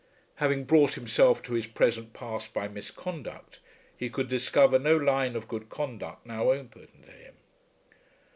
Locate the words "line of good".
4.97-5.69